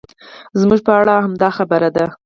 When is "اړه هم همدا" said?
0.99-1.49